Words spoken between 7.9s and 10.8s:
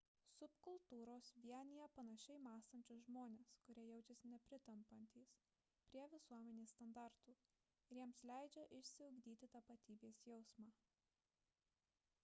jiems leidžia išsiugdyti tapatybės jausmą